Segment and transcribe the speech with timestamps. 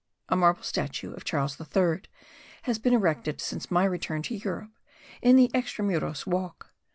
[0.29, 2.01] A marble statue of Charles III
[2.63, 4.71] has been erected since my return to Europe,
[5.21, 6.73] in the extra muros walk.